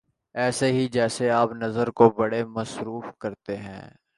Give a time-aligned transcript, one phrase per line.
[0.35, 3.81] ایسے ہی جیسے آپ نظر تو بڑے مصروف آتے ہیں